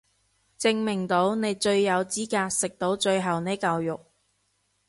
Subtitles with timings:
[0.57, 4.03] 證明到你最有資格食到最後呢嚿肉